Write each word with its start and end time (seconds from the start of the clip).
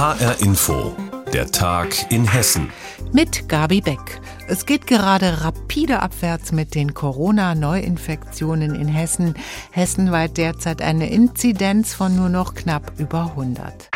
HR 0.00 0.40
Info, 0.40 0.96
der 1.30 1.50
Tag 1.50 2.10
in 2.10 2.26
Hessen. 2.26 2.70
Mit 3.12 3.50
Gabi 3.50 3.82
Beck. 3.82 4.22
Es 4.48 4.64
geht 4.64 4.86
gerade 4.86 5.44
rapide 5.44 6.00
abwärts 6.00 6.52
mit 6.52 6.74
den 6.74 6.94
Corona-Neuinfektionen 6.94 8.74
in 8.74 8.88
Hessen. 8.88 9.34
Hessenweit 9.72 10.38
derzeit 10.38 10.80
eine 10.80 11.10
Inzidenz 11.10 11.92
von 11.92 12.16
nur 12.16 12.30
noch 12.30 12.54
knapp 12.54 12.92
über 12.96 13.32
100. 13.36 13.90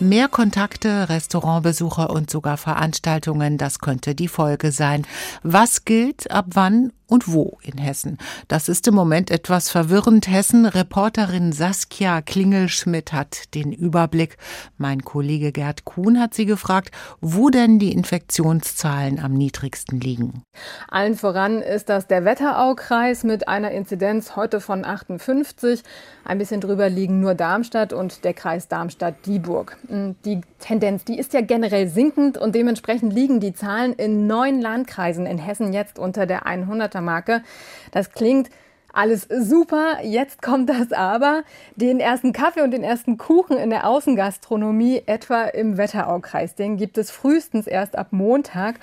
Mehr 0.00 0.26
Kontakte, 0.26 1.08
Restaurantbesucher 1.08 2.10
und 2.10 2.28
sogar 2.28 2.56
Veranstaltungen, 2.56 3.56
das 3.56 3.78
könnte 3.78 4.16
die 4.16 4.26
Folge 4.26 4.72
sein. 4.72 5.06
Was 5.44 5.84
gilt, 5.84 6.28
ab 6.28 6.46
wann 6.54 6.92
und 7.06 7.32
wo 7.32 7.58
in 7.62 7.78
Hessen. 7.78 8.18
Das 8.48 8.68
ist 8.68 8.86
im 8.88 8.94
Moment 8.94 9.30
etwas 9.30 9.70
verwirrend. 9.70 10.28
Hessen-Reporterin 10.28 11.52
Saskia 11.52 12.22
Klingelschmidt 12.22 13.12
hat 13.12 13.54
den 13.54 13.72
Überblick. 13.72 14.36
Mein 14.78 15.04
Kollege 15.04 15.52
Gerd 15.52 15.84
Kuhn 15.84 16.20
hat 16.20 16.34
sie 16.34 16.46
gefragt, 16.46 16.90
wo 17.20 17.50
denn 17.50 17.78
die 17.78 17.92
Infektionszahlen 17.92 19.20
am 19.20 19.32
niedrigsten 19.34 20.00
liegen. 20.00 20.42
Allen 20.88 21.16
voran 21.16 21.60
ist 21.60 21.88
das 21.88 22.06
der 22.06 22.24
Wetteraukreis 22.24 23.24
mit 23.24 23.48
einer 23.48 23.70
Inzidenz 23.72 24.36
heute 24.36 24.60
von 24.60 24.84
58. 24.84 25.82
Ein 26.24 26.38
bisschen 26.38 26.60
drüber 26.60 26.88
liegen 26.88 27.20
nur 27.20 27.34
Darmstadt 27.34 27.92
und 27.92 28.24
der 28.24 28.32
Kreis 28.32 28.68
Darmstadt-Dieburg. 28.68 29.76
Die 30.24 30.40
Tendenz, 30.58 31.04
die 31.04 31.18
ist 31.18 31.34
ja 31.34 31.42
generell 31.42 31.88
sinkend 31.88 32.38
und 32.38 32.54
dementsprechend 32.54 33.12
liegen 33.12 33.40
die 33.40 33.52
Zahlen 33.52 33.92
in 33.92 34.26
neun 34.26 34.60
Landkreisen 34.60 35.26
in 35.26 35.38
Hessen 35.38 35.72
jetzt 35.72 35.98
unter 35.98 36.24
der 36.24 36.46
100 36.46 36.93
Startermarke. 36.94 37.42
Das 37.90 38.12
klingt 38.12 38.50
alles 38.92 39.26
super. 39.28 39.98
Jetzt 40.04 40.40
kommt 40.40 40.70
das 40.70 40.92
aber. 40.92 41.42
Den 41.74 41.98
ersten 41.98 42.32
Kaffee 42.32 42.62
und 42.62 42.70
den 42.70 42.84
ersten 42.84 43.18
Kuchen 43.18 43.56
in 43.56 43.70
der 43.70 43.88
Außengastronomie, 43.88 45.02
etwa 45.06 45.44
im 45.44 45.76
Wetteraukreis, 45.76 46.54
den 46.54 46.76
gibt 46.76 46.96
es 46.96 47.10
frühestens 47.10 47.66
erst 47.66 47.98
ab 47.98 48.08
Montag. 48.12 48.76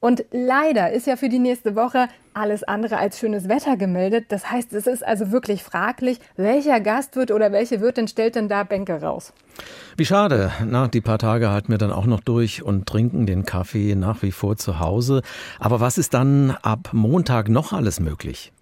Und 0.00 0.24
leider 0.30 0.92
ist 0.92 1.06
ja 1.06 1.16
für 1.16 1.28
die 1.28 1.40
nächste 1.40 1.74
Woche 1.74 2.08
alles 2.32 2.62
andere 2.62 2.98
als 2.98 3.18
schönes 3.18 3.48
Wetter 3.48 3.76
gemeldet. 3.76 4.26
Das 4.28 4.50
heißt, 4.50 4.72
es 4.72 4.86
ist 4.86 5.04
also 5.04 5.32
wirklich 5.32 5.64
fraglich, 5.64 6.20
welcher 6.36 6.80
Gastwirt 6.80 7.32
oder 7.32 7.50
welche 7.50 7.80
Wirtin 7.80 8.06
stellt 8.06 8.36
denn 8.36 8.48
da 8.48 8.62
Bänke 8.62 9.00
raus? 9.02 9.32
Wie 9.96 10.04
schade. 10.04 10.52
Na, 10.64 10.86
die 10.86 11.00
paar 11.00 11.18
Tage 11.18 11.50
halten 11.50 11.70
wir 11.70 11.78
dann 11.78 11.90
auch 11.90 12.06
noch 12.06 12.20
durch 12.20 12.62
und 12.62 12.86
trinken 12.86 13.26
den 13.26 13.44
Kaffee 13.44 13.96
nach 13.96 14.22
wie 14.22 14.30
vor 14.30 14.56
zu 14.56 14.78
Hause. 14.78 15.22
Aber 15.58 15.80
was 15.80 15.98
ist 15.98 16.14
dann 16.14 16.52
ab 16.62 16.90
Montag 16.92 17.48
noch 17.48 17.72
alles 17.72 17.98
möglich? 17.98 18.52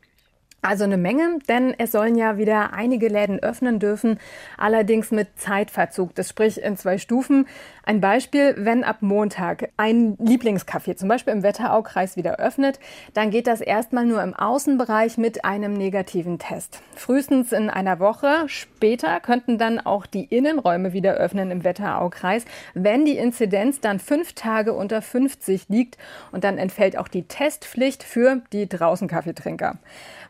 Also 0.66 0.82
eine 0.82 0.96
Menge, 0.96 1.38
denn 1.48 1.74
es 1.78 1.92
sollen 1.92 2.16
ja 2.16 2.38
wieder 2.38 2.72
einige 2.72 3.06
Läden 3.06 3.38
öffnen 3.38 3.78
dürfen, 3.78 4.18
allerdings 4.58 5.12
mit 5.12 5.38
Zeitverzug. 5.38 6.12
Das 6.16 6.28
sprich 6.28 6.60
in 6.60 6.76
zwei 6.76 6.98
Stufen. 6.98 7.46
Ein 7.84 8.00
Beispiel, 8.00 8.56
wenn 8.58 8.82
ab 8.82 8.96
Montag 9.00 9.68
ein 9.76 10.16
Lieblingscafé, 10.16 10.96
zum 10.96 11.08
Beispiel 11.08 11.34
im 11.34 11.44
Wetteraukreis, 11.44 12.16
wieder 12.16 12.40
öffnet, 12.40 12.80
dann 13.14 13.30
geht 13.30 13.46
das 13.46 13.60
erstmal 13.60 14.06
nur 14.06 14.20
im 14.24 14.34
Außenbereich 14.34 15.18
mit 15.18 15.44
einem 15.44 15.72
negativen 15.72 16.40
Test. 16.40 16.80
Frühestens 16.96 17.52
in 17.52 17.70
einer 17.70 18.00
Woche 18.00 18.48
später 18.48 19.20
könnten 19.20 19.58
dann 19.58 19.78
auch 19.78 20.04
die 20.04 20.24
Innenräume 20.24 20.92
wieder 20.92 21.14
öffnen 21.14 21.52
im 21.52 21.62
Wetteraukreis, 21.62 22.44
wenn 22.74 23.04
die 23.04 23.18
Inzidenz 23.18 23.78
dann 23.78 24.00
fünf 24.00 24.32
Tage 24.32 24.72
unter 24.72 25.00
50 25.00 25.68
liegt 25.68 25.96
und 26.32 26.42
dann 26.42 26.58
entfällt 26.58 26.98
auch 26.98 27.06
die 27.06 27.22
Testpflicht 27.22 28.02
für 28.02 28.42
die 28.52 28.68
draußen 28.68 29.06
Kaffeetrinker. 29.06 29.78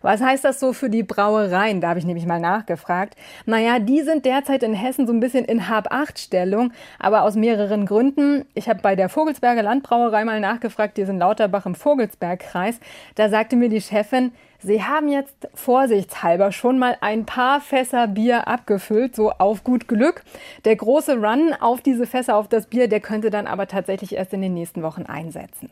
Was 0.06 0.20
heißt 0.20 0.44
das 0.44 0.60
so 0.60 0.72
für 0.72 0.88
die 0.88 1.02
Brauereien? 1.02 1.80
Da 1.80 1.88
habe 1.88 1.98
ich 1.98 2.04
nämlich 2.04 2.26
mal 2.26 2.38
nachgefragt. 2.38 3.16
Naja, 3.44 3.80
die 3.80 4.02
sind 4.02 4.24
derzeit 4.24 4.62
in 4.62 4.72
Hessen 4.72 5.04
so 5.04 5.12
ein 5.12 5.18
bisschen 5.18 5.44
in 5.44 5.68
Hab-Acht-Stellung, 5.68 6.72
aber 7.00 7.22
aus 7.22 7.34
mehreren 7.34 7.86
Gründen. 7.86 8.44
Ich 8.54 8.68
habe 8.68 8.78
bei 8.80 8.94
der 8.94 9.08
Vogelsberger 9.08 9.64
Landbrauerei 9.64 10.24
mal 10.24 10.38
nachgefragt, 10.38 10.96
die 10.96 11.00
ist 11.00 11.08
in 11.08 11.18
Lauterbach 11.18 11.66
im 11.66 11.74
Vogelsbergkreis. 11.74 12.78
Da 13.16 13.28
sagte 13.28 13.56
mir 13.56 13.68
die 13.68 13.80
Chefin, 13.80 14.30
Sie 14.60 14.84
haben 14.84 15.08
jetzt 15.08 15.48
vorsichtshalber 15.54 16.52
schon 16.52 16.78
mal 16.78 16.96
ein 17.00 17.26
paar 17.26 17.60
Fässer 17.60 18.06
Bier 18.06 18.46
abgefüllt, 18.46 19.16
so 19.16 19.32
auf 19.32 19.64
gut 19.64 19.88
Glück. 19.88 20.22
Der 20.64 20.76
große 20.76 21.16
Run 21.16 21.52
auf 21.58 21.80
diese 21.80 22.06
Fässer, 22.06 22.36
auf 22.36 22.46
das 22.46 22.68
Bier, 22.68 22.86
der 22.86 23.00
könnte 23.00 23.30
dann 23.30 23.48
aber 23.48 23.66
tatsächlich 23.66 24.14
erst 24.14 24.32
in 24.32 24.40
den 24.40 24.54
nächsten 24.54 24.84
Wochen 24.84 25.02
einsetzen. 25.02 25.68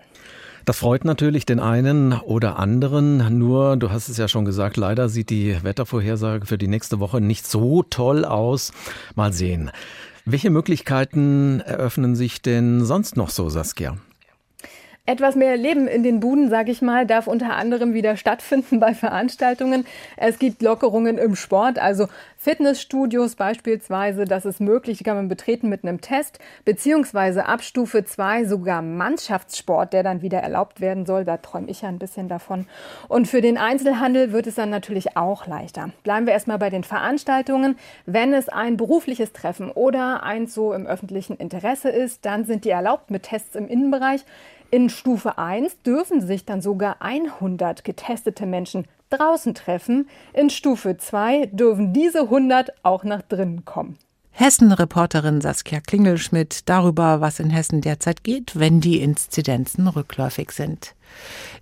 Das 0.64 0.78
freut 0.78 1.04
natürlich 1.04 1.44
den 1.44 1.60
einen 1.60 2.12
oder 2.12 2.58
anderen. 2.58 3.38
Nur, 3.38 3.76
du 3.76 3.90
hast 3.90 4.08
es 4.08 4.16
ja 4.16 4.28
schon 4.28 4.46
gesagt, 4.46 4.78
leider 4.78 5.10
sieht 5.10 5.28
die 5.28 5.62
Wettervorhersage 5.62 6.46
für 6.46 6.56
die 6.56 6.68
nächste 6.68 7.00
Woche 7.00 7.20
nicht 7.20 7.46
so 7.46 7.82
toll 7.82 8.24
aus. 8.24 8.72
Mal 9.14 9.34
sehen. 9.34 9.70
Welche 10.24 10.48
Möglichkeiten 10.48 11.60
eröffnen 11.60 12.16
sich 12.16 12.40
denn 12.40 12.82
sonst 12.82 13.18
noch 13.18 13.28
so, 13.28 13.50
Saskia? 13.50 13.98
Etwas 15.06 15.34
mehr 15.34 15.58
Leben 15.58 15.86
in 15.86 16.02
den 16.02 16.18
Buden, 16.18 16.48
sage 16.48 16.70
ich 16.70 16.80
mal, 16.80 17.04
darf 17.06 17.26
unter 17.26 17.56
anderem 17.56 17.92
wieder 17.92 18.16
stattfinden 18.16 18.80
bei 18.80 18.94
Veranstaltungen. 18.94 19.84
Es 20.16 20.38
gibt 20.38 20.62
Lockerungen 20.62 21.18
im 21.18 21.36
Sport, 21.36 21.78
also 21.78 22.08
Fitnessstudios 22.38 23.34
beispielsweise, 23.34 24.24
das 24.24 24.46
ist 24.46 24.62
möglich, 24.62 24.96
die 24.96 25.04
kann 25.04 25.16
man 25.16 25.28
betreten 25.28 25.68
mit 25.68 25.82
einem 25.82 26.00
Test, 26.00 26.38
beziehungsweise 26.64 27.44
ab 27.44 27.62
Stufe 27.62 28.06
2 28.06 28.46
sogar 28.46 28.80
Mannschaftssport, 28.80 29.92
der 29.92 30.04
dann 30.04 30.22
wieder 30.22 30.38
erlaubt 30.38 30.80
werden 30.80 31.04
soll. 31.04 31.26
Da 31.26 31.36
träume 31.36 31.68
ich 31.68 31.82
ja 31.82 31.90
ein 31.90 31.98
bisschen 31.98 32.28
davon. 32.28 32.66
Und 33.06 33.28
für 33.28 33.42
den 33.42 33.58
Einzelhandel 33.58 34.32
wird 34.32 34.46
es 34.46 34.54
dann 34.54 34.70
natürlich 34.70 35.18
auch 35.18 35.46
leichter. 35.46 35.90
Bleiben 36.02 36.24
wir 36.24 36.32
erstmal 36.32 36.58
bei 36.58 36.70
den 36.70 36.82
Veranstaltungen. 36.82 37.76
Wenn 38.06 38.32
es 38.32 38.48
ein 38.48 38.78
berufliches 38.78 39.34
Treffen 39.34 39.70
oder 39.70 40.22
eins 40.22 40.54
so 40.54 40.72
im 40.72 40.86
öffentlichen 40.86 41.36
Interesse 41.36 41.90
ist, 41.90 42.24
dann 42.24 42.46
sind 42.46 42.64
die 42.64 42.70
erlaubt 42.70 43.10
mit 43.10 43.24
Tests 43.24 43.54
im 43.54 43.68
Innenbereich. 43.68 44.24
In 44.74 44.90
Stufe 44.90 45.38
1 45.38 45.82
dürfen 45.82 46.20
sich 46.20 46.46
dann 46.46 46.60
sogar 46.60 46.96
100 46.98 47.84
getestete 47.84 48.44
Menschen 48.44 48.88
draußen 49.08 49.54
treffen. 49.54 50.08
In 50.32 50.50
Stufe 50.50 50.96
2 50.96 51.46
dürfen 51.46 51.92
diese 51.92 52.22
100 52.22 52.72
auch 52.82 53.04
nach 53.04 53.22
drinnen 53.22 53.64
kommen. 53.64 53.96
Hessen-Reporterin 54.32 55.40
Saskia 55.40 55.78
Klingelschmidt 55.78 56.68
darüber, 56.68 57.20
was 57.20 57.38
in 57.38 57.50
Hessen 57.50 57.82
derzeit 57.82 58.24
geht, 58.24 58.58
wenn 58.58 58.80
die 58.80 59.00
Inzidenzen 59.00 59.86
rückläufig 59.86 60.50
sind. 60.50 60.96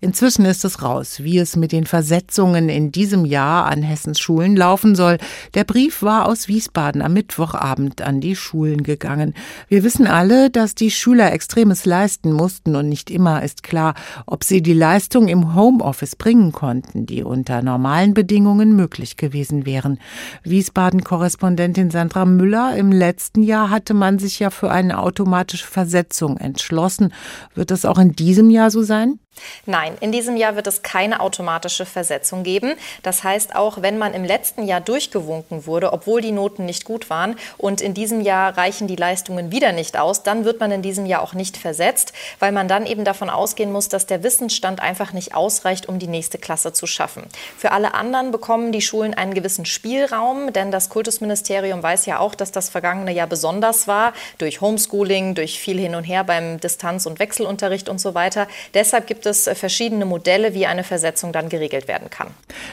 Inzwischen 0.02 0.44
ist 0.44 0.64
es 0.64 0.82
raus, 0.82 1.20
wie 1.22 1.38
es 1.38 1.54
mit 1.54 1.70
den 1.70 1.86
Versetzungen 1.86 2.68
in 2.68 2.90
diesem 2.90 3.24
Jahr 3.24 3.66
an 3.66 3.82
Hessens 3.82 4.18
Schulen 4.18 4.56
laufen 4.56 4.96
soll. 4.96 5.18
Der 5.54 5.62
Brief 5.62 6.02
war 6.02 6.26
aus 6.26 6.48
Wiesbaden 6.48 7.02
am 7.02 7.12
Mittwochabend 7.12 8.02
an 8.02 8.20
die 8.20 8.34
Schulen 8.34 8.82
gegangen. 8.82 9.32
Wir 9.68 9.84
wissen 9.84 10.08
alle, 10.08 10.50
dass 10.50 10.74
die 10.74 10.90
Schüler 10.90 11.32
Extremes 11.32 11.84
leisten 11.84 12.32
mussten 12.32 12.74
und 12.74 12.88
nicht 12.88 13.12
immer 13.12 13.44
ist 13.44 13.62
klar, 13.62 13.94
ob 14.26 14.42
sie 14.42 14.60
die 14.60 14.74
Leistung 14.74 15.28
im 15.28 15.54
Homeoffice 15.54 16.16
bringen 16.16 16.50
konnten, 16.50 17.06
die 17.06 17.22
unter 17.22 17.62
normalen 17.62 18.12
Bedingungen 18.12 18.74
möglich 18.74 19.16
gewesen 19.16 19.66
wären. 19.66 20.00
Wiesbaden-Korrespondentin 20.42 21.92
Sandra 21.92 22.24
Müller, 22.24 22.74
im 22.76 22.90
letzten 22.90 23.44
Jahr 23.44 23.70
hatte 23.70 23.94
man 23.94 24.18
sich 24.18 24.40
ja 24.40 24.50
für 24.50 24.72
eine 24.72 24.98
automatische 24.98 25.66
Versetzung 25.66 26.38
entschlossen. 26.38 27.14
Wird 27.54 27.70
das 27.70 27.84
auch 27.84 27.98
in 27.98 28.16
diesem 28.16 28.50
Jahr 28.50 28.72
so 28.72 28.82
sein? 28.82 29.20
Nein, 29.64 29.96
in 30.00 30.12
diesem 30.12 30.36
Jahr 30.36 30.56
wird 30.56 30.66
es 30.66 30.82
keine 30.82 31.20
automatische 31.20 31.86
Versetzung 31.86 32.42
geben. 32.42 32.74
Das 33.02 33.24
heißt, 33.24 33.54
auch 33.54 33.80
wenn 33.80 33.96
man 33.96 34.12
im 34.12 34.24
letzten 34.24 34.66
Jahr 34.66 34.80
durchgewunken 34.80 35.66
wurde, 35.66 35.92
obwohl 35.92 36.20
die 36.20 36.32
Noten 36.32 36.66
nicht 36.66 36.84
gut 36.84 37.10
waren 37.10 37.36
und 37.58 37.80
in 37.80 37.94
diesem 37.94 38.20
Jahr 38.20 38.56
reichen 38.56 38.86
die 38.88 38.96
Leistungen 38.96 39.52
wieder 39.52 39.72
nicht 39.72 39.96
aus, 39.96 40.22
dann 40.22 40.44
wird 40.44 40.60
man 40.60 40.70
in 40.72 40.82
diesem 40.82 41.06
Jahr 41.06 41.22
auch 41.22 41.34
nicht 41.34 41.56
versetzt, 41.56 42.12
weil 42.38 42.52
man 42.52 42.68
dann 42.68 42.86
eben 42.86 43.04
davon 43.04 43.30
ausgehen 43.30 43.72
muss, 43.72 43.88
dass 43.88 44.06
der 44.06 44.22
Wissensstand 44.22 44.80
einfach 44.80 45.12
nicht 45.12 45.34
ausreicht, 45.34 45.88
um 45.88 45.98
die 45.98 46.08
nächste 46.08 46.38
Klasse 46.38 46.72
zu 46.72 46.86
schaffen. 46.86 47.24
Für 47.56 47.72
alle 47.72 47.94
anderen 47.94 48.32
bekommen 48.32 48.72
die 48.72 48.82
Schulen 48.82 49.14
einen 49.14 49.34
gewissen 49.34 49.64
Spielraum, 49.64 50.52
denn 50.52 50.70
das 50.70 50.88
Kultusministerium 50.88 51.82
weiß 51.82 52.06
ja 52.06 52.18
auch, 52.18 52.34
dass 52.34 52.52
das 52.52 52.68
vergangene 52.68 53.12
Jahr 53.12 53.26
besonders 53.26 53.86
war, 53.88 54.12
durch 54.38 54.60
Homeschooling, 54.60 55.34
durch 55.34 55.58
viel 55.58 55.78
hin 55.78 55.94
und 55.94 56.04
her 56.04 56.24
beim 56.24 56.60
Distanz- 56.60 57.06
und 57.06 57.18
Wechselunterricht 57.18 57.88
und 57.88 57.98
so 57.98 58.14
weiter. 58.14 58.46
Deshalb 58.74 59.06
gibt 59.06 59.22
gibt 59.22 59.31
es 59.32 59.46
äh, 59.46 59.54
verschiedene 59.54 60.04
Modelle, 60.04 60.54
wie 60.54 60.66
eine 60.66 60.84
Versetzung 60.84 61.32
dann 61.32 61.48
geregelt 61.48 61.88
werden 61.88 62.08
kann. 62.10 62.28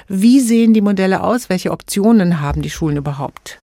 Wie 0.08 0.40
sehen 0.40 0.74
die 0.74 0.82
Modelle 0.82 1.24
aus? 1.24 1.50
Welche 1.50 1.72
Optionen 1.72 2.42
haben 2.42 2.62
die 2.62 2.70
Schulen 2.70 2.98
überhaupt? 2.98 3.60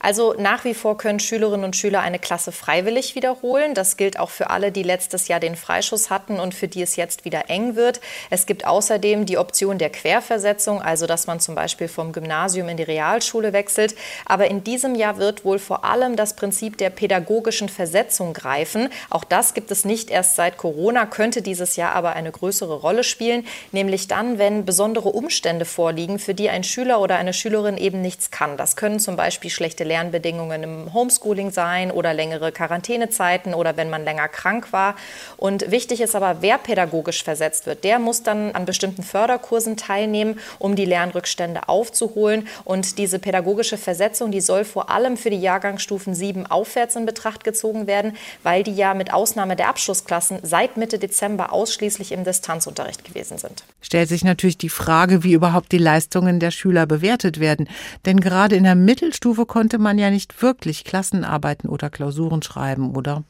Also 0.00 0.34
nach 0.38 0.64
wie 0.64 0.74
vor 0.74 0.98
können 0.98 1.20
Schülerinnen 1.20 1.64
und 1.64 1.76
Schüler 1.76 2.00
eine 2.00 2.18
Klasse 2.18 2.52
freiwillig 2.52 3.14
wiederholen. 3.14 3.74
Das 3.74 3.96
gilt 3.96 4.18
auch 4.18 4.30
für 4.30 4.50
alle, 4.50 4.72
die 4.72 4.82
letztes 4.82 5.28
Jahr 5.28 5.40
den 5.40 5.56
Freischuss 5.56 6.10
hatten 6.10 6.40
und 6.40 6.54
für 6.54 6.68
die 6.68 6.82
es 6.82 6.96
jetzt 6.96 7.24
wieder 7.24 7.48
eng 7.48 7.76
wird. 7.76 8.00
Es 8.30 8.46
gibt 8.46 8.66
außerdem 8.66 9.26
die 9.26 9.38
Option 9.38 9.78
der 9.78 9.90
Querversetzung, 9.90 10.82
also 10.82 11.06
dass 11.06 11.26
man 11.26 11.40
zum 11.40 11.54
Beispiel 11.54 11.88
vom 11.88 12.12
Gymnasium 12.12 12.68
in 12.68 12.76
die 12.76 12.82
Realschule 12.82 13.52
wechselt. 13.52 13.94
Aber 14.24 14.48
in 14.48 14.64
diesem 14.64 14.94
Jahr 14.94 15.18
wird 15.18 15.44
wohl 15.44 15.58
vor 15.58 15.84
allem 15.84 16.16
das 16.16 16.36
Prinzip 16.36 16.78
der 16.78 16.90
pädagogischen 16.90 17.68
Versetzung 17.68 18.32
greifen. 18.32 18.88
Auch 19.10 19.24
das 19.24 19.54
gibt 19.54 19.70
es 19.70 19.84
nicht 19.84 20.10
erst 20.10 20.36
seit 20.36 20.56
Corona, 20.56 21.06
könnte 21.06 21.42
dieses 21.42 21.76
Jahr 21.76 21.92
aber 21.94 22.14
eine 22.14 22.32
größere 22.32 22.74
Rolle 22.74 23.04
spielen, 23.04 23.46
nämlich 23.72 24.08
dann, 24.08 24.38
wenn 24.38 24.64
besondere 24.64 25.10
Umstände 25.10 25.64
vorliegen, 25.64 26.18
für 26.18 26.34
die 26.34 26.50
ein 26.50 26.64
Schüler 26.64 27.00
oder 27.00 27.16
eine 27.16 27.32
Schülerin 27.32 27.76
eben 27.76 28.00
nichts 28.00 28.30
kann. 28.30 28.56
Das 28.56 28.76
können 28.76 29.00
zum 29.00 29.16
Beispiel 29.16 29.50
schlechte 29.50 29.77
Lernbedingungen 29.84 30.62
im 30.62 30.94
Homeschooling 30.94 31.50
sein 31.50 31.90
oder 31.90 32.14
längere 32.14 32.52
Quarantänezeiten 32.52 33.54
oder 33.54 33.76
wenn 33.76 33.90
man 33.90 34.04
länger 34.04 34.28
krank 34.28 34.72
war. 34.72 34.94
Und 35.36 35.70
wichtig 35.70 36.00
ist 36.00 36.16
aber, 36.16 36.38
wer 36.40 36.58
pädagogisch 36.58 37.22
versetzt 37.22 37.66
wird, 37.66 37.84
der 37.84 37.98
muss 37.98 38.22
dann 38.22 38.52
an 38.52 38.64
bestimmten 38.64 39.02
Förderkursen 39.02 39.76
teilnehmen, 39.76 40.38
um 40.58 40.76
die 40.76 40.84
Lernrückstände 40.84 41.68
aufzuholen. 41.68 42.48
Und 42.64 42.98
diese 42.98 43.18
pädagogische 43.18 43.76
Versetzung, 43.76 44.30
die 44.30 44.40
soll 44.40 44.64
vor 44.64 44.90
allem 44.90 45.16
für 45.16 45.30
die 45.30 45.40
Jahrgangsstufen 45.40 46.14
7 46.14 46.46
aufwärts 46.46 46.96
in 46.96 47.06
Betracht 47.06 47.44
gezogen 47.44 47.86
werden, 47.86 48.16
weil 48.42 48.62
die 48.62 48.74
ja 48.74 48.94
mit 48.94 49.12
Ausnahme 49.12 49.56
der 49.56 49.68
Abschlussklassen 49.68 50.38
seit 50.42 50.76
Mitte 50.76 50.98
Dezember 50.98 51.52
ausschließlich 51.52 52.12
im 52.12 52.24
Distanzunterricht 52.24 53.04
gewesen 53.04 53.38
sind. 53.38 53.64
Stellt 53.80 54.08
sich 54.08 54.24
natürlich 54.24 54.58
die 54.58 54.68
Frage, 54.68 55.22
wie 55.24 55.32
überhaupt 55.32 55.72
die 55.72 55.78
Leistungen 55.78 56.40
der 56.40 56.50
Schüler 56.50 56.86
bewertet 56.86 57.40
werden. 57.40 57.68
Denn 58.06 58.20
gerade 58.20 58.56
in 58.56 58.64
der 58.64 58.74
Mittelstufe 58.74 59.44
konnte 59.44 59.67
man 59.76 59.98
ja 59.98 60.08
nicht 60.10 60.40
wirklich 60.40 60.84
Klassenarbeiten 60.84 61.68
oder 61.68 61.90
Klausuren 61.90 62.42
schreiben, 62.42 62.96
oder? 62.96 63.24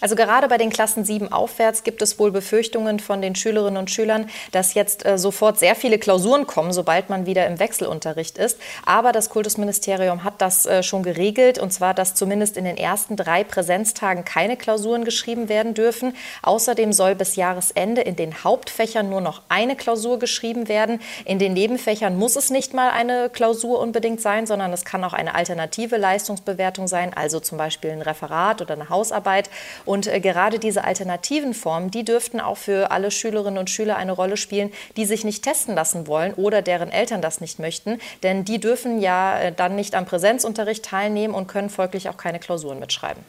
Also 0.00 0.16
gerade 0.16 0.48
bei 0.48 0.58
den 0.58 0.70
Klassen 0.70 1.04
7 1.04 1.32
aufwärts 1.32 1.82
gibt 1.82 2.02
es 2.02 2.18
wohl 2.18 2.30
Befürchtungen 2.30 3.00
von 3.00 3.22
den 3.22 3.34
Schülerinnen 3.34 3.76
und 3.76 3.90
Schülern, 3.90 4.30
dass 4.52 4.74
jetzt 4.74 5.04
äh, 5.04 5.18
sofort 5.18 5.58
sehr 5.58 5.74
viele 5.74 5.98
Klausuren 5.98 6.46
kommen, 6.46 6.72
sobald 6.72 7.10
man 7.10 7.26
wieder 7.26 7.46
im 7.46 7.58
Wechselunterricht 7.58 8.38
ist. 8.38 8.58
Aber 8.84 9.12
das 9.12 9.30
Kultusministerium 9.30 10.24
hat 10.24 10.40
das 10.40 10.66
äh, 10.66 10.82
schon 10.82 11.02
geregelt, 11.02 11.58
und 11.58 11.72
zwar, 11.72 11.94
dass 11.94 12.14
zumindest 12.14 12.56
in 12.56 12.64
den 12.64 12.76
ersten 12.76 13.16
drei 13.16 13.44
Präsenztagen 13.44 14.24
keine 14.24 14.56
Klausuren 14.56 15.04
geschrieben 15.04 15.48
werden 15.48 15.74
dürfen. 15.74 16.14
Außerdem 16.42 16.92
soll 16.92 17.14
bis 17.14 17.36
Jahresende 17.36 18.00
in 18.02 18.16
den 18.16 18.44
Hauptfächern 18.44 19.08
nur 19.08 19.20
noch 19.20 19.42
eine 19.48 19.76
Klausur 19.76 20.18
geschrieben 20.18 20.68
werden. 20.68 21.00
In 21.24 21.38
den 21.38 21.52
Nebenfächern 21.52 22.16
muss 22.16 22.36
es 22.36 22.50
nicht 22.50 22.74
mal 22.74 22.90
eine 22.90 23.30
Klausur 23.30 23.80
unbedingt 23.80 24.20
sein, 24.20 24.46
sondern 24.46 24.72
es 24.72 24.84
kann 24.84 25.04
auch 25.04 25.12
eine 25.12 25.34
alternative 25.34 25.96
Leistungsbewertung 25.96 26.88
sein, 26.88 27.12
also 27.14 27.40
zum 27.40 27.58
Beispiel 27.58 27.90
ein 27.90 28.02
Referat 28.02 28.62
oder 28.62 28.74
eine 28.74 28.88
Hausarbeit. 28.88 29.50
Und 29.84 30.06
äh, 30.06 30.20
gerade 30.20 30.58
diese 30.58 30.84
alternativen 30.84 31.54
Formen, 31.54 31.90
die 31.90 32.04
dürften 32.04 32.40
auch 32.40 32.56
für 32.56 32.90
alle 32.90 33.10
Schülerinnen 33.10 33.58
und 33.58 33.70
Schüler 33.70 33.96
eine 33.96 34.12
Rolle 34.12 34.36
spielen, 34.36 34.70
die 34.96 35.04
sich 35.04 35.24
nicht 35.24 35.42
testen 35.42 35.74
lassen 35.74 36.06
wollen 36.06 36.34
oder 36.34 36.62
deren 36.62 36.90
Eltern 36.90 37.22
das 37.22 37.40
nicht 37.40 37.58
möchten. 37.58 37.98
Denn 38.22 38.44
die 38.44 38.58
dürfen 38.58 39.00
ja 39.00 39.38
äh, 39.38 39.52
dann 39.52 39.76
nicht 39.76 39.94
am 39.94 40.06
Präsenzunterricht 40.06 40.84
teilnehmen 40.84 41.34
und 41.34 41.46
können 41.46 41.70
folglich 41.70 42.08
auch 42.08 42.16
keine 42.16 42.38
Klausuren 42.38 42.78
mitschreiben. 42.78 43.22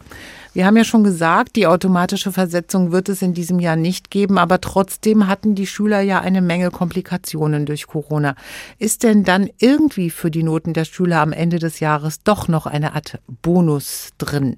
Wir 0.53 0.65
haben 0.65 0.75
ja 0.75 0.83
schon 0.83 1.05
gesagt, 1.05 1.55
die 1.55 1.65
automatische 1.65 2.33
Versetzung 2.33 2.91
wird 2.91 3.07
es 3.07 3.21
in 3.21 3.33
diesem 3.33 3.59
Jahr 3.59 3.77
nicht 3.77 4.11
geben, 4.11 4.37
aber 4.37 4.59
trotzdem 4.59 5.27
hatten 5.27 5.55
die 5.55 5.65
Schüler 5.65 6.01
ja 6.01 6.19
eine 6.19 6.41
Menge 6.41 6.71
Komplikationen 6.71 7.65
durch 7.65 7.87
Corona. 7.87 8.35
Ist 8.77 9.03
denn 9.03 9.23
dann 9.23 9.49
irgendwie 9.59 10.09
für 10.09 10.29
die 10.29 10.43
Noten 10.43 10.73
der 10.73 10.83
Schüler 10.83 11.21
am 11.21 11.31
Ende 11.31 11.59
des 11.59 11.79
Jahres 11.79 12.21
doch 12.23 12.49
noch 12.49 12.65
eine 12.65 12.95
Art 12.95 13.19
Bonus 13.41 14.09
drin? 14.17 14.57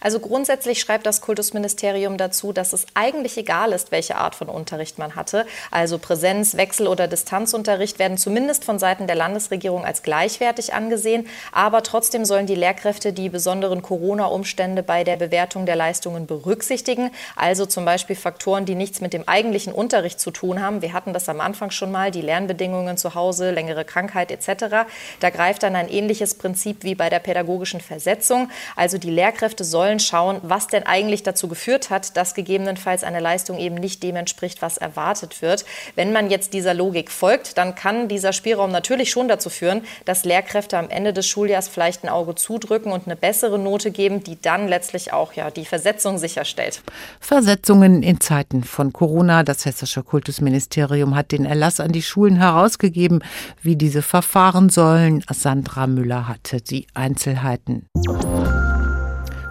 Also 0.00 0.20
grundsätzlich 0.20 0.80
schreibt 0.80 1.06
das 1.06 1.20
Kultusministerium 1.20 2.16
dazu, 2.16 2.52
dass 2.52 2.72
es 2.72 2.86
eigentlich 2.94 3.36
egal 3.36 3.72
ist, 3.72 3.90
welche 3.90 4.16
Art 4.16 4.34
von 4.34 4.48
Unterricht 4.48 4.98
man 4.98 5.16
hatte. 5.16 5.46
Also 5.70 5.98
Präsenz, 5.98 6.56
Wechsel 6.56 6.86
oder 6.86 7.08
Distanzunterricht 7.08 7.98
werden 7.98 8.18
zumindest 8.18 8.64
von 8.64 8.78
Seiten 8.78 9.06
der 9.06 9.16
Landesregierung 9.16 9.84
als 9.84 10.02
gleichwertig 10.02 10.74
angesehen. 10.74 11.26
Aber 11.52 11.82
trotzdem 11.82 12.24
sollen 12.24 12.46
die 12.46 12.54
Lehrkräfte 12.54 13.12
die 13.12 13.28
besonderen 13.28 13.82
Corona-Umstände 13.82 14.82
bei 14.82 15.04
der 15.04 15.16
Bewertung 15.16 15.66
der 15.66 15.76
Leistungen 15.76 16.26
berücksichtigen. 16.26 17.10
Also 17.34 17.66
zum 17.66 17.84
Beispiel 17.84 18.16
Faktoren, 18.16 18.64
die 18.64 18.74
nichts 18.74 19.00
mit 19.00 19.12
dem 19.12 19.26
eigentlichen 19.28 19.72
Unterricht 19.72 20.20
zu 20.20 20.30
tun 20.30 20.62
haben. 20.62 20.82
Wir 20.82 20.92
hatten 20.92 21.12
das 21.12 21.28
am 21.28 21.40
Anfang 21.40 21.70
schon 21.70 21.92
mal, 21.92 22.10
die 22.10 22.22
Lernbedingungen 22.22 22.96
zu 22.96 23.14
Hause, 23.14 23.50
längere 23.50 23.84
Krankheit 23.84 24.30
etc. 24.30 24.86
Da 25.20 25.30
greift 25.30 25.62
dann 25.62 25.76
ein 25.76 25.88
ähnliches 25.88 26.34
Prinzip 26.34 26.82
wie 26.82 26.94
bei 26.94 27.10
der 27.10 27.18
pädagogischen 27.18 27.80
Versetzung. 27.80 28.50
Also 28.74 28.98
die 28.98 29.10
Lehrkräfte 29.10 29.64
sollen 29.70 30.00
schauen, 30.00 30.38
was 30.42 30.68
denn 30.68 30.84
eigentlich 30.84 31.22
dazu 31.22 31.48
geführt 31.48 31.90
hat, 31.90 32.16
dass 32.16 32.34
gegebenenfalls 32.34 33.04
eine 33.04 33.20
Leistung 33.20 33.58
eben 33.58 33.74
nicht 33.74 34.02
dem 34.02 34.16
entspricht, 34.16 34.62
was 34.62 34.78
erwartet 34.78 35.42
wird. 35.42 35.64
Wenn 35.94 36.12
man 36.12 36.30
jetzt 36.30 36.52
dieser 36.52 36.74
Logik 36.74 37.10
folgt, 37.10 37.58
dann 37.58 37.74
kann 37.74 38.08
dieser 38.08 38.32
Spielraum 38.32 38.70
natürlich 38.70 39.10
schon 39.10 39.28
dazu 39.28 39.50
führen, 39.50 39.82
dass 40.04 40.24
Lehrkräfte 40.24 40.78
am 40.78 40.88
Ende 40.88 41.12
des 41.12 41.26
Schuljahrs 41.26 41.68
vielleicht 41.68 42.04
ein 42.04 42.08
Auge 42.08 42.34
zudrücken 42.34 42.92
und 42.92 43.06
eine 43.06 43.16
bessere 43.16 43.58
Note 43.58 43.90
geben, 43.90 44.22
die 44.22 44.40
dann 44.40 44.68
letztlich 44.68 45.12
auch 45.12 45.32
ja 45.32 45.50
die 45.50 45.64
Versetzung 45.64 46.18
sicherstellt. 46.18 46.82
Versetzungen 47.20 48.02
in 48.02 48.20
Zeiten 48.20 48.64
von 48.64 48.92
Corona. 48.92 49.42
Das 49.42 49.66
Hessische 49.66 50.02
Kultusministerium 50.02 51.14
hat 51.14 51.32
den 51.32 51.44
Erlass 51.44 51.80
an 51.80 51.92
die 51.92 52.02
Schulen 52.02 52.36
herausgegeben, 52.36 53.22
wie 53.62 53.76
diese 53.76 54.02
verfahren 54.02 54.68
sollen. 54.68 55.24
Sandra 55.30 55.86
Müller 55.86 56.28
hatte 56.28 56.60
die 56.60 56.86
Einzelheiten. 56.94 57.88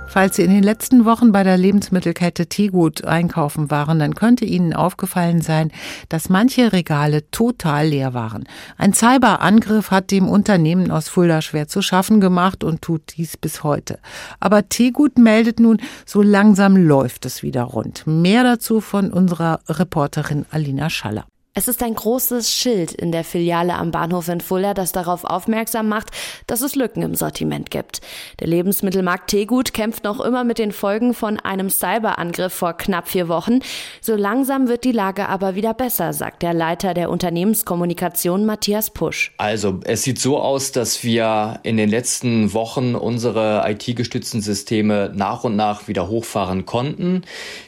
Falls 0.07 0.37
Sie 0.37 0.43
in 0.43 0.51
den 0.51 0.63
letzten 0.63 1.03
Wochen 1.03 1.31
bei 1.31 1.43
der 1.43 1.57
Lebensmittelkette 1.57 2.47
Teegut 2.47 3.03
einkaufen 3.03 3.69
waren, 3.69 3.99
dann 3.99 4.15
könnte 4.15 4.45
Ihnen 4.45 4.73
aufgefallen 4.73 5.41
sein, 5.41 5.71
dass 6.09 6.29
manche 6.29 6.71
Regale 6.71 7.29
total 7.31 7.87
leer 7.87 8.13
waren. 8.13 8.45
Ein 8.77 8.93
Cyberangriff 8.93 9.91
hat 9.91 10.11
dem 10.11 10.29
Unternehmen 10.29 10.89
aus 10.89 11.09
Fulda 11.09 11.41
schwer 11.41 11.67
zu 11.67 11.81
schaffen 11.81 12.21
gemacht 12.21 12.63
und 12.63 12.81
tut 12.81 13.17
dies 13.17 13.35
bis 13.35 13.63
heute. 13.63 13.99
Aber 14.39 14.69
Teegut 14.69 15.17
meldet 15.17 15.59
nun, 15.59 15.81
so 16.05 16.21
langsam 16.21 16.77
läuft 16.77 17.25
es 17.25 17.43
wieder 17.43 17.63
rund. 17.63 18.07
Mehr 18.07 18.43
dazu 18.43 18.79
von 18.79 19.11
unserer 19.11 19.59
Reporterin 19.67 20.45
Alina 20.49 20.89
Schaller. 20.89 21.25
Es 21.57 21.69
ist 21.69 21.81
ein 21.81 21.95
großes 21.95 22.51
Schild 22.51 22.91
in 22.91 23.13
der 23.13 23.23
Filiale 23.23 23.75
am 23.75 23.91
Bahnhof 23.91 24.27
in 24.27 24.41
Fulda, 24.41 24.73
das 24.73 24.91
darauf 24.91 25.23
aufmerksam 25.23 25.87
macht, 25.87 26.09
dass 26.47 26.59
es 26.59 26.75
Lücken 26.75 27.01
im 27.01 27.15
Sortiment 27.15 27.71
gibt. 27.71 28.01
Der 28.41 28.47
Lebensmittelmarkt 28.47 29.29
Teegut 29.29 29.73
kämpft 29.73 30.03
noch 30.03 30.19
immer 30.19 30.43
mit 30.43 30.57
den 30.57 30.73
Folgen 30.73 31.13
von 31.13 31.39
einem 31.39 31.69
Cyberangriff 31.69 32.53
vor 32.53 32.73
knapp 32.73 33.07
vier 33.07 33.29
Wochen. 33.29 33.59
So 34.01 34.17
langsam 34.17 34.67
wird 34.67 34.83
die 34.83 34.91
Lage 34.91 35.29
aber 35.29 35.55
wieder 35.55 35.73
besser, 35.73 36.11
sagt 36.11 36.43
der 36.43 36.53
Leiter 36.53 36.93
der 36.93 37.09
Unternehmenskommunikation 37.09 38.45
Matthias 38.45 38.89
Pusch. 38.89 39.31
Also 39.37 39.79
es 39.85 40.03
sieht 40.03 40.19
so 40.19 40.37
aus, 40.37 40.73
dass 40.73 41.05
wir 41.05 41.61
in 41.63 41.77
den 41.77 41.87
letzten 41.87 42.51
Wochen 42.51 42.95
unsere 42.95 43.63
IT-gestützten 43.65 44.41
Systeme 44.41 45.09
nach 45.15 45.45
und 45.45 45.55
nach 45.55 45.87
wieder 45.87 46.09
hochfahren 46.09 46.65
konnten. 46.65 47.21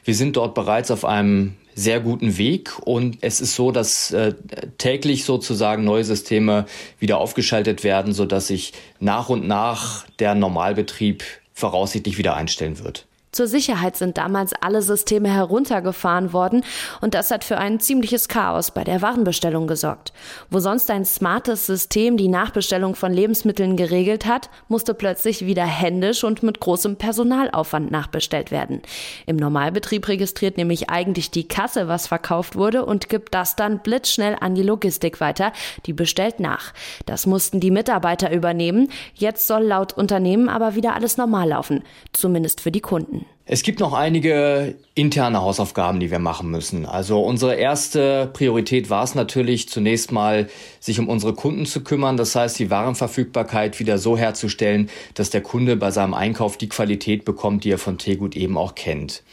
Wir 0.03 0.13
sind 0.13 0.35
dort 0.35 0.55
bereits 0.55 0.91
auf 0.91 1.05
einem 1.05 1.53
sehr 1.77 1.99
guten 1.99 2.39
Weg 2.39 2.79
und 2.79 3.19
es 3.21 3.39
ist 3.39 3.55
so, 3.55 3.71
dass 3.71 4.11
äh, 4.11 4.33
täglich 4.79 5.25
sozusagen 5.25 5.83
neue 5.83 6.03
Systeme 6.03 6.65
wieder 6.99 7.19
aufgeschaltet 7.19 7.83
werden, 7.83 8.13
so 8.13 8.25
dass 8.25 8.47
sich 8.47 8.73
nach 8.99 9.29
und 9.29 9.47
nach 9.47 10.07
der 10.17 10.33
Normalbetrieb 10.33 11.23
voraussichtlich 11.53 12.17
wieder 12.17 12.35
einstellen 12.35 12.83
wird. 12.83 13.05
Zur 13.33 13.47
Sicherheit 13.47 13.97
sind 13.97 14.17
damals 14.17 14.53
alle 14.61 14.81
Systeme 14.81 15.29
heruntergefahren 15.29 16.33
worden 16.33 16.63
und 17.01 17.13
das 17.13 17.29
hat 17.29 17.43
für 17.43 17.57
ein 17.57 17.79
ziemliches 17.79 18.29
Chaos 18.29 18.71
bei 18.71 18.83
der 18.83 19.01
Warenbestellung 19.01 19.67
gesorgt. 19.67 20.13
Wo 20.49 20.59
sonst 20.59 20.89
ein 20.89 21.05
smartes 21.05 21.65
System 21.65 22.17
die 22.17 22.29
Nachbestellung 22.29 22.95
von 22.95 23.13
Lebensmitteln 23.13 23.75
geregelt 23.75 24.25
hat, 24.25 24.49
musste 24.69 24.93
plötzlich 24.93 25.45
wieder 25.45 25.65
händisch 25.65 26.23
und 26.23 26.41
mit 26.41 26.61
großem 26.61 26.95
Personalaufwand 26.95 27.91
nachbestellt 27.91 28.49
werden. 28.51 28.81
Im 29.25 29.35
Normalbetrieb 29.35 30.07
registriert 30.07 30.57
nämlich 30.57 30.89
eigentlich 30.89 31.29
die 31.29 31.47
Kasse, 31.47 31.87
was 31.87 32.07
verkauft 32.07 32.55
wurde 32.55 32.85
und 32.85 33.09
gibt 33.09 33.33
das 33.33 33.55
dann 33.55 33.79
blitzschnell 33.79 34.37
an 34.39 34.55
die 34.55 34.63
Logistik 34.63 35.19
weiter, 35.19 35.51
die 35.85 35.93
bestellt 35.93 36.39
nach. 36.39 36.73
Das 37.05 37.25
mussten 37.25 37.59
die 37.59 37.71
Mitarbeiter 37.71 38.31
übernehmen. 38.31 38.89
Jetzt 39.15 39.47
soll 39.47 39.63
laut 39.63 39.93
Unternehmen 39.93 40.47
aber 40.47 40.75
wieder 40.75 40.95
alles 40.95 41.17
normal 41.17 41.49
laufen, 41.49 41.83
zumindest 42.13 42.61
für 42.61 42.71
die 42.71 42.81
Kunden. 42.81 43.16
Es 43.49 43.63
gibt 43.63 43.79
noch 43.79 43.93
einige 43.93 44.75
interne 44.93 45.39
Hausaufgaben, 45.41 46.01
die 46.01 46.11
wir 46.11 46.19
machen 46.19 46.51
müssen. 46.51 46.85
Also 46.85 47.21
unsere 47.21 47.55
erste 47.55 48.29
Priorität 48.33 48.89
war 48.89 49.05
es 49.05 49.15
natürlich 49.15 49.69
zunächst 49.69 50.11
mal, 50.11 50.49
sich 50.81 50.99
um 50.99 51.07
unsere 51.07 51.33
Kunden 51.33 51.65
zu 51.65 51.81
kümmern. 51.81 52.17
Das 52.17 52.35
heißt, 52.35 52.59
die 52.59 52.69
Warenverfügbarkeit 52.69 53.79
wieder 53.79 53.99
so 53.99 54.17
herzustellen, 54.17 54.89
dass 55.13 55.29
der 55.29 55.39
Kunde 55.39 55.77
bei 55.77 55.91
seinem 55.91 56.13
Einkauf 56.13 56.57
die 56.57 56.67
Qualität 56.67 57.23
bekommt, 57.23 57.63
die 57.63 57.71
er 57.71 57.77
von 57.77 57.97
Tegut 57.97 58.35
eben 58.35 58.57
auch 58.57 58.75
kennt. 58.75 59.23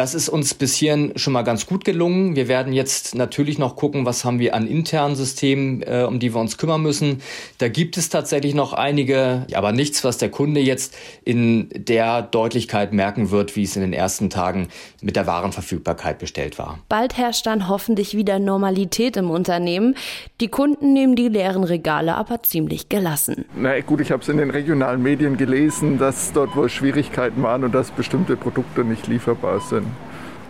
Das 0.00 0.14
ist 0.14 0.30
uns 0.30 0.54
bis 0.54 0.76
hierhin 0.76 1.12
schon 1.16 1.34
mal 1.34 1.42
ganz 1.42 1.66
gut 1.66 1.84
gelungen. 1.84 2.34
Wir 2.34 2.48
werden 2.48 2.72
jetzt 2.72 3.14
natürlich 3.14 3.58
noch 3.58 3.76
gucken, 3.76 4.06
was 4.06 4.24
haben 4.24 4.38
wir 4.38 4.54
an 4.54 4.66
internen 4.66 5.14
Systemen, 5.14 5.82
äh, 5.82 6.06
um 6.08 6.18
die 6.18 6.32
wir 6.32 6.40
uns 6.40 6.56
kümmern 6.56 6.80
müssen. 6.80 7.20
Da 7.58 7.68
gibt 7.68 7.98
es 7.98 8.08
tatsächlich 8.08 8.54
noch 8.54 8.72
einige, 8.72 9.46
aber 9.52 9.72
nichts, 9.72 10.02
was 10.02 10.16
der 10.16 10.30
Kunde 10.30 10.60
jetzt 10.60 10.96
in 11.22 11.68
der 11.74 12.22
Deutlichkeit 12.22 12.94
merken 12.94 13.30
wird, 13.30 13.56
wie 13.56 13.64
es 13.64 13.76
in 13.76 13.82
den 13.82 13.92
ersten 13.92 14.30
Tagen 14.30 14.68
mit 15.02 15.16
der 15.16 15.26
Warenverfügbarkeit 15.26 16.18
bestellt 16.18 16.58
war. 16.58 16.78
Bald 16.88 17.18
herrscht 17.18 17.44
dann 17.44 17.68
hoffentlich 17.68 18.16
wieder 18.16 18.38
Normalität 18.38 19.18
im 19.18 19.30
Unternehmen. 19.30 19.96
Die 20.40 20.48
Kunden 20.48 20.94
nehmen 20.94 21.14
die 21.14 21.28
leeren 21.28 21.62
Regale 21.62 22.14
aber 22.14 22.42
ziemlich 22.42 22.88
gelassen. 22.88 23.44
Na 23.54 23.78
gut, 23.80 24.00
ich 24.00 24.12
habe 24.12 24.22
es 24.22 24.30
in 24.30 24.38
den 24.38 24.48
regionalen 24.48 25.02
Medien 25.02 25.36
gelesen, 25.36 25.98
dass 25.98 26.32
dort 26.32 26.56
wohl 26.56 26.70
Schwierigkeiten 26.70 27.42
waren 27.42 27.64
und 27.64 27.74
dass 27.74 27.90
bestimmte 27.90 28.38
Produkte 28.38 28.82
nicht 28.82 29.06
lieferbar 29.06 29.60
sind. 29.60 29.89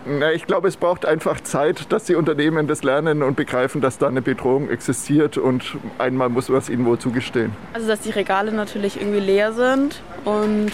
Na, 0.05 0.31
ich 0.31 0.47
glaube, 0.47 0.67
es 0.67 0.77
braucht 0.77 1.05
einfach 1.05 1.41
Zeit, 1.41 1.91
dass 1.91 2.05
die 2.05 2.15
Unternehmen 2.15 2.67
das 2.67 2.83
lernen 2.83 3.21
und 3.21 3.35
begreifen, 3.35 3.81
dass 3.81 3.99
da 3.99 4.07
eine 4.07 4.21
Bedrohung 4.21 4.69
existiert 4.69 5.37
und 5.37 5.77
einmal 5.99 6.29
muss 6.29 6.49
man 6.49 6.57
es 6.57 6.69
ihnen 6.69 6.85
wohl 6.85 6.97
zugestehen. 6.97 7.51
Also, 7.73 7.87
dass 7.87 7.99
die 8.01 8.09
Regale 8.09 8.51
natürlich 8.51 8.99
irgendwie 8.99 9.19
leer 9.19 9.53
sind 9.53 10.01
und 10.25 10.71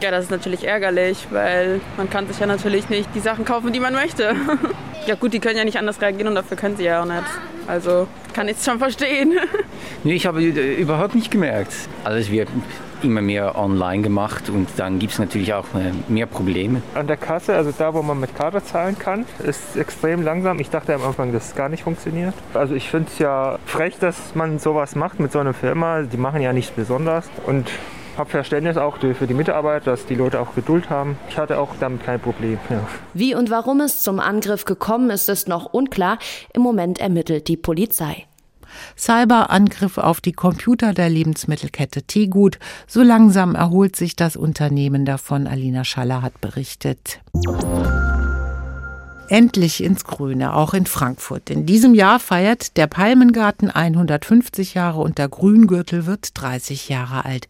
ja, 0.00 0.10
das 0.10 0.24
ist 0.24 0.30
natürlich 0.30 0.64
ärgerlich, 0.64 1.26
weil 1.30 1.80
man 1.96 2.10
kann 2.10 2.26
sich 2.28 2.38
ja 2.38 2.46
natürlich 2.46 2.88
nicht 2.88 3.08
die 3.14 3.20
Sachen 3.20 3.44
kaufen, 3.44 3.72
die 3.72 3.80
man 3.80 3.94
möchte. 3.94 4.34
ja 5.06 5.14
gut, 5.14 5.32
die 5.32 5.40
können 5.40 5.56
ja 5.56 5.64
nicht 5.64 5.78
anders 5.78 6.00
reagieren 6.00 6.28
und 6.28 6.34
dafür 6.34 6.56
können 6.56 6.76
sie 6.76 6.84
ja 6.84 7.02
auch 7.02 7.06
nicht. 7.06 7.24
Also 7.66 8.06
kann 8.32 8.46
ich 8.48 8.58
es 8.58 8.64
schon 8.64 8.78
verstehen. 8.78 9.38
nee, 10.04 10.14
ich 10.14 10.26
habe 10.26 10.42
überhaupt 10.42 11.14
nicht 11.14 11.30
gemerkt. 11.30 11.72
Alles 12.04 12.30
wird 12.30 12.48
immer 13.04 13.22
mehr 13.22 13.56
online 13.56 14.02
gemacht 14.02 14.48
und 14.48 14.68
dann 14.76 14.98
gibt 14.98 15.12
es 15.12 15.18
natürlich 15.18 15.54
auch 15.54 15.66
äh, 15.74 15.92
mehr 16.08 16.26
Probleme. 16.26 16.82
An 16.94 17.06
der 17.06 17.16
Kasse, 17.16 17.54
also 17.54 17.72
da, 17.76 17.94
wo 17.94 18.02
man 18.02 18.20
mit 18.20 18.34
Karte 18.36 18.62
zahlen 18.62 18.98
kann, 18.98 19.24
ist 19.44 19.76
extrem 19.76 20.22
langsam. 20.22 20.58
Ich 20.60 20.70
dachte 20.70 20.94
am 20.94 21.02
Anfang, 21.02 21.32
dass 21.32 21.48
es 21.48 21.54
gar 21.54 21.68
nicht 21.68 21.82
funktioniert. 21.84 22.34
Also 22.54 22.74
ich 22.74 22.90
finde 22.90 23.08
es 23.12 23.18
ja 23.18 23.58
frech, 23.66 23.98
dass 23.98 24.34
man 24.34 24.58
sowas 24.58 24.94
macht 24.94 25.20
mit 25.20 25.32
so 25.32 25.38
einer 25.38 25.54
Firma. 25.54 26.02
Die 26.02 26.16
machen 26.16 26.40
ja 26.40 26.52
nichts 26.52 26.70
Besonderes 26.70 27.28
und 27.46 27.68
habe 28.16 28.30
Verständnis 28.30 28.76
auch 28.76 28.98
für 28.98 29.26
die 29.26 29.34
Mitarbeiter, 29.34 29.90
dass 29.90 30.06
die 30.06 30.14
Leute 30.14 30.40
auch 30.40 30.54
Geduld 30.54 30.90
haben. 30.90 31.18
Ich 31.28 31.38
hatte 31.38 31.58
auch 31.58 31.74
damit 31.78 32.02
kein 32.02 32.20
Problem. 32.20 32.58
Ja. 32.70 32.80
Wie 33.14 33.34
und 33.34 33.50
warum 33.50 33.80
es 33.80 34.02
zum 34.02 34.20
Angriff 34.20 34.64
gekommen 34.64 35.10
ist, 35.10 35.28
ist 35.28 35.48
noch 35.48 35.66
unklar. 35.72 36.18
Im 36.52 36.62
Moment 36.62 36.98
ermittelt 36.98 37.48
die 37.48 37.56
Polizei. 37.56 38.26
Cyberangriff 38.96 39.98
auf 39.98 40.20
die 40.20 40.32
Computer 40.32 40.92
der 40.92 41.08
Lebensmittelkette 41.10 42.02
Tegut. 42.02 42.58
So 42.86 43.02
langsam 43.02 43.54
erholt 43.54 43.96
sich 43.96 44.16
das 44.16 44.36
Unternehmen 44.36 45.04
davon. 45.04 45.46
Alina 45.46 45.84
Schaller 45.84 46.22
hat 46.22 46.40
berichtet 46.40 47.20
endlich 49.28 49.82
ins 49.82 50.04
Grüne, 50.04 50.54
auch 50.54 50.74
in 50.74 50.86
Frankfurt. 50.86 51.50
In 51.50 51.66
diesem 51.66 51.94
Jahr 51.94 52.20
feiert 52.20 52.76
der 52.76 52.86
Palmengarten 52.86 53.70
150 53.70 54.74
Jahre 54.74 55.00
und 55.00 55.18
der 55.18 55.28
Grüngürtel 55.28 56.06
wird 56.06 56.30
30 56.40 56.88
Jahre 56.88 57.24
alt. 57.24 57.48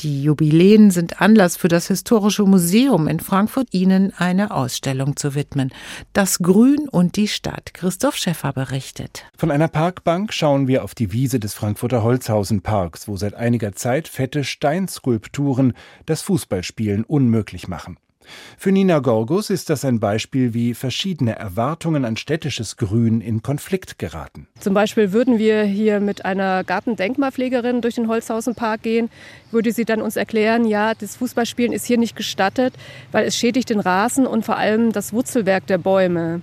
Die 0.00 0.22
Jubiläen 0.22 0.90
sind 0.90 1.20
Anlass 1.20 1.56
für 1.56 1.68
das 1.68 1.88
Historische 1.88 2.44
Museum 2.44 3.08
in 3.08 3.20
Frankfurt, 3.20 3.68
ihnen 3.72 4.12
eine 4.16 4.50
Ausstellung 4.50 5.16
zu 5.16 5.34
widmen. 5.34 5.72
Das 6.12 6.38
Grün 6.38 6.88
und 6.88 7.16
die 7.16 7.28
Stadt. 7.28 7.74
Christoph 7.74 8.16
Schäffer 8.16 8.52
berichtet. 8.52 9.24
Von 9.36 9.50
einer 9.50 9.68
Parkbank 9.68 10.32
schauen 10.32 10.68
wir 10.68 10.84
auf 10.84 10.94
die 10.94 11.12
Wiese 11.12 11.40
des 11.40 11.54
Frankfurter 11.54 12.02
Holzhausenparks, 12.02 13.08
wo 13.08 13.16
seit 13.16 13.34
einiger 13.34 13.72
Zeit 13.72 14.08
fette 14.08 14.44
Steinskulpturen 14.44 15.74
das 16.06 16.22
Fußballspielen 16.22 17.04
unmöglich 17.04 17.68
machen. 17.68 17.96
Für 18.56 18.72
Nina 18.72 18.98
Gorgus 19.00 19.50
ist 19.50 19.70
das 19.70 19.84
ein 19.84 20.00
Beispiel, 20.00 20.54
wie 20.54 20.74
verschiedene 20.74 21.36
Erwartungen 21.36 22.04
an 22.04 22.16
städtisches 22.16 22.76
Grün 22.76 23.20
in 23.20 23.42
Konflikt 23.42 23.98
geraten. 23.98 24.46
Zum 24.60 24.74
Beispiel 24.74 25.12
würden 25.12 25.38
wir 25.38 25.62
hier 25.64 26.00
mit 26.00 26.24
einer 26.24 26.64
Gartendenkmalpflegerin 26.64 27.80
durch 27.80 27.96
den 27.96 28.08
Holzhausenpark 28.08 28.82
gehen, 28.82 29.10
würde 29.50 29.72
sie 29.72 29.84
dann 29.84 30.00
uns 30.00 30.16
erklären, 30.16 30.64
ja, 30.64 30.94
das 30.94 31.16
Fußballspielen 31.16 31.72
ist 31.72 31.86
hier 31.86 31.98
nicht 31.98 32.16
gestattet, 32.16 32.74
weil 33.10 33.26
es 33.26 33.36
schädigt 33.36 33.70
den 33.70 33.80
Rasen 33.80 34.26
und 34.26 34.44
vor 34.44 34.56
allem 34.56 34.92
das 34.92 35.12
Wurzelwerk 35.12 35.66
der 35.66 35.78
Bäume. 35.78 36.40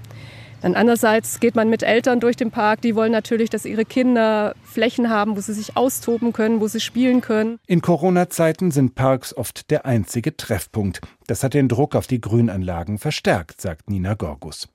Dann 0.62 0.75
andererseits 0.75 1.39
geht 1.39 1.56
man 1.56 1.70
mit 1.70 1.84
Eltern 1.84 2.20
durch 2.20 2.36
den 2.36 2.51
Park, 2.51 2.82
die 2.82 2.96
wollen 2.96 3.12
natürlich, 3.12 3.50
dass 3.50 3.66
ihre 3.66 3.86
Kinder 3.86 4.56
Flächen 4.63 5.10
haben, 5.10 5.38
wo 5.38 5.42
sie 5.42 5.54
sich 5.54 5.78
austoben 5.78 6.34
können, 6.34 6.60
wo 6.60 6.68
sie 6.68 6.80
spielen 6.80 7.22
können. 7.22 7.60
In 7.68 7.82
Corona-Zeiten 7.82 8.72
sind 8.72 8.96
Parks 8.96 9.36
oft 9.36 9.72
der 9.72 9.86
einzige 9.86 10.36
Treffpunkt. 10.36 11.01
Das 11.28 11.44
hat 11.44 11.54
den 11.54 11.68
Druck 11.70 11.96
auf 11.96 12.08
die 12.08 12.22
Grünanlagen 12.22 12.98
verstärkt, 12.98 13.62
sagt 13.62 13.89
Nina 13.89 14.16
Gorgus. 14.16 14.68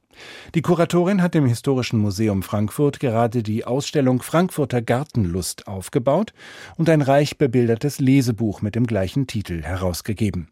Die 0.55 0.63
Kuratorin 0.63 1.23
hat 1.23 1.35
im 1.35 1.47
Historischen 1.47 1.99
Museum 1.99 2.43
Frankfurt 2.43 3.01
gerade 3.01 3.43
die 3.43 3.65
Ausstellung 3.65 4.23
Frankfurter 4.23 4.81
Gartenlust 4.81 5.67
aufgebaut 5.67 6.33
und 6.77 6.89
ein 6.89 7.03
reich 7.03 7.37
bebildertes 7.37 7.99
Lesebuch 7.99 8.63
mit 8.63 8.75
dem 8.75 8.87
gleichen 8.87 9.27
Titel 9.27 9.63
herausgegeben. 9.63 10.49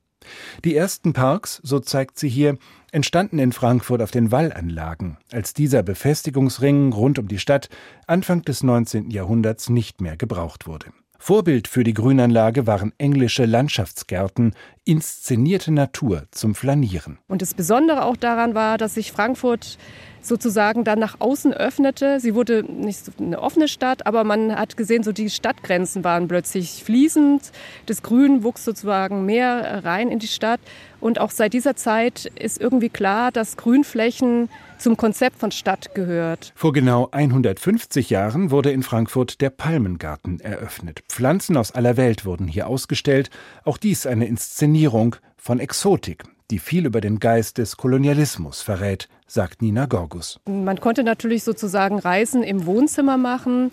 Die 0.65 0.77
ersten 0.77 1.13
Parks, 1.13 1.61
so 1.63 1.81
zeigt 1.81 2.19
sie 2.19 2.29
hier, 2.29 2.59
entstanden 2.93 3.39
in 3.39 3.53
Frankfurt 3.53 4.03
auf 4.03 4.11
den 4.11 4.31
Wallanlagen, 4.31 5.17
als 5.31 5.55
dieser 5.55 5.83
Befestigungsring 5.83 6.93
rund 6.93 7.19
um 7.19 7.29
die 7.29 7.39
Stadt 7.39 7.69
Anfang 8.07 8.43
des 8.43 8.63
19. 8.63 9.11
Jahrhunderts 9.11 9.71
nicht 9.71 10.01
mehr 10.01 10.17
gebraucht 10.17 10.67
wurde. 10.67 10.87
Vorbild 11.25 11.69
für 11.69 11.85
die 11.85 11.95
Grünanlage 11.95 12.67
waren 12.67 12.93
englische 12.99 13.45
Landschaftsgärten, 13.45 14.57
inszenierte 14.85 15.71
Natur 15.71 16.25
zum 16.33 16.57
Flanieren. 16.57 17.19
Und 17.29 17.43
das 17.43 17.55
Besondere 17.55 18.05
auch 18.07 18.17
daran 18.17 18.57
war, 18.57 18.77
dass 18.77 18.95
sich 18.95 19.13
Frankfurt 19.13 19.79
sozusagen 20.21 20.83
dann 20.83 20.99
nach 20.99 21.21
außen 21.21 21.55
öffnete. 21.55 22.19
Sie 22.19 22.35
wurde 22.35 22.65
nicht 22.65 23.05
eine 23.21 23.41
offene 23.41 23.69
Stadt, 23.69 24.05
aber 24.05 24.25
man 24.25 24.53
hat 24.57 24.77
gesehen, 24.77 25.05
so 25.05 25.13
die 25.13 25.31
Stadtgrenzen 25.31 26.03
waren 26.03 26.27
plötzlich 26.27 26.83
fließend. 26.83 27.53
Das 27.87 28.03
Grün 28.03 28.43
wuchs 28.43 28.65
sozusagen 28.65 29.25
mehr 29.25 29.85
rein 29.85 30.09
in 30.09 30.19
die 30.19 30.27
Stadt. 30.27 30.61
Und 31.01 31.21
auch 31.21 31.31
seit 31.31 31.53
dieser 31.53 31.77
Zeit 31.77 32.33
ist 32.35 32.61
irgendwie 32.61 32.89
klar, 32.89 33.31
dass 33.31 33.57
Grünflächen 33.57 34.49
zum 34.83 34.97
Konzept 34.97 35.39
von 35.39 35.51
Stadt 35.51 35.95
gehört. 35.95 36.53
Vor 36.55 36.73
genau 36.73 37.09
150 37.11 38.11
Jahren 38.11 38.51
wurde 38.51 38.71
in 38.71 38.83
Frankfurt 38.83 39.41
der 39.41 39.51
Palmengarten 39.51 40.41
eröffnet. 40.41 41.03
Pflanzen 41.09 41.57
aus 41.57 41.73
aller 41.73 41.97
Welt 41.97 42.25
wurden 42.25 42.49
hier 42.49 42.67
ausgestellt. 42.67 43.31
Auch 43.65 43.79
dies 43.79 44.07
eine 44.07 44.27
Inszenierung 44.27 45.17
von 45.37 45.61
Exotik 45.61 46.25
die 46.53 46.59
viel 46.59 46.85
über 46.85 47.01
den 47.01 47.19
Geist 47.19 47.57
des 47.57 47.79
Kolonialismus 47.79 48.61
verrät, 48.61 49.09
sagt 49.27 49.63
Nina 49.63 49.87
Gorgus. 49.87 50.39
Man 50.47 50.79
konnte 50.81 51.03
natürlich 51.03 51.45
sozusagen 51.45 51.99
Reisen 51.99 52.43
im 52.43 52.67
Wohnzimmer 52.67 53.17
machen 53.17 53.73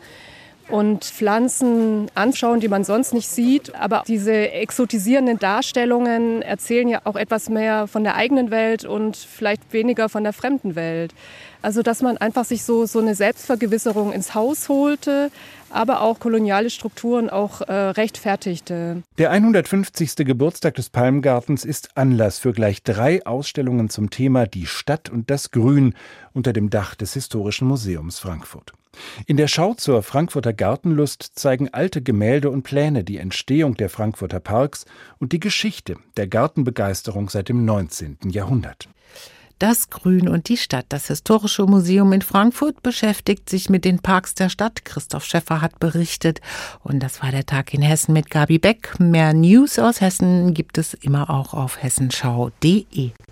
und 0.69 1.03
Pflanzen 1.03 2.09
anschauen, 2.15 2.59
die 2.59 2.67
man 2.67 2.83
sonst 2.83 3.13
nicht 3.13 3.29
sieht. 3.29 3.75
Aber 3.75 4.03
diese 4.07 4.51
exotisierenden 4.51 5.39
Darstellungen 5.39 6.41
erzählen 6.41 6.87
ja 6.87 7.01
auch 7.03 7.15
etwas 7.15 7.49
mehr 7.49 7.87
von 7.87 8.03
der 8.03 8.15
eigenen 8.15 8.51
Welt 8.51 8.85
und 8.85 9.15
vielleicht 9.17 9.73
weniger 9.73 10.09
von 10.09 10.23
der 10.23 10.33
fremden 10.33 10.75
Welt. 10.75 11.13
Also 11.61 11.81
dass 11.81 12.01
man 12.01 12.17
einfach 12.17 12.45
sich 12.45 12.63
so, 12.63 12.85
so 12.85 12.99
eine 12.99 13.15
Selbstvergewisserung 13.15 14.13
ins 14.13 14.33
Haus 14.33 14.69
holte, 14.69 15.29
aber 15.69 16.01
auch 16.01 16.19
koloniale 16.19 16.69
Strukturen 16.69 17.29
auch 17.29 17.61
äh, 17.61 17.73
rechtfertigte. 17.73 19.03
Der 19.17 19.31
150. 19.31 20.15
Geburtstag 20.17 20.75
des 20.75 20.89
Palmgartens 20.89 21.65
ist 21.65 21.89
Anlass 21.95 22.39
für 22.39 22.53
gleich 22.53 22.81
drei 22.83 23.25
Ausstellungen 23.25 23.89
zum 23.89 24.09
Thema 24.09 24.47
Die 24.47 24.67
Stadt 24.67 25.09
und 25.09 25.29
das 25.29 25.51
Grün 25.51 25.95
unter 26.33 26.53
dem 26.53 26.69
Dach 26.69 26.95
des 26.95 27.13
Historischen 27.13 27.67
Museums 27.67 28.19
Frankfurt. 28.19 28.73
In 29.25 29.37
der 29.37 29.47
Schau 29.47 29.73
zur 29.73 30.03
Frankfurter 30.03 30.53
Gartenlust 30.53 31.31
zeigen 31.35 31.69
alte 31.69 32.01
Gemälde 32.01 32.49
und 32.49 32.63
Pläne 32.63 33.03
die 33.03 33.17
Entstehung 33.17 33.75
der 33.75 33.89
Frankfurter 33.89 34.39
Parks 34.39 34.85
und 35.19 35.31
die 35.31 35.39
Geschichte 35.39 35.95
der 36.17 36.27
Gartenbegeisterung 36.27 37.29
seit 37.29 37.49
dem 37.49 37.65
19. 37.65 38.17
Jahrhundert. 38.29 38.89
Das 39.59 39.89
Grün 39.89 40.29
und 40.29 40.47
die 40.47 40.55
Stadt. 40.55 40.85
Das 40.87 41.07
Historische 41.07 41.65
Museum 41.65 42.13
in 42.13 42.21
Frankfurt 42.21 42.81
beschäftigt 42.81 43.49
sich 43.49 43.69
mit 43.69 43.83
den 43.83 43.99
Parks 43.99 44.33
der 44.33 44.47
Stadt. 44.47 44.85
Christoph 44.85 45.25
Schäffer 45.25 45.59
hat 45.59 45.79
berichtet. 45.81 46.39
Und 46.81 47.01
das 47.01 47.21
war 47.21 47.31
der 47.31 47.45
Tag 47.45 47.73
in 47.73 47.81
Hessen 47.81 48.13
mit 48.13 48.29
Gabi 48.29 48.57
Beck. 48.57 48.97
Mehr 48.99 49.33
News 49.33 49.77
aus 49.77 49.99
Hessen 49.99 50.53
gibt 50.53 50.77
es 50.77 50.93
immer 50.93 51.29
auch 51.29 51.53
auf 51.53 51.83
hessenschau.de. 51.83 53.11